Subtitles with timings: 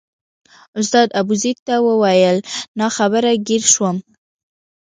[0.79, 2.37] استاد ابوزید ته وویل
[2.79, 3.97] ناخبره ګیر شوم.